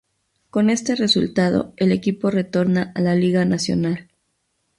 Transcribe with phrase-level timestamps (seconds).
[0.49, 4.07] Con este resultado, el equipo retorna a la liga nacional.